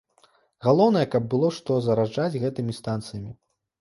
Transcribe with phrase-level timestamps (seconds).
[0.67, 3.31] Галоўнае, каб было што зараджаць гэтымі станцыямі.